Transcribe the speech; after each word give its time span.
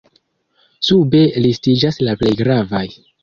Sube 0.87 1.21
listiĝas 1.45 2.01
la 2.07 2.17
plej 2.23 2.33
gravaj. 2.43 2.85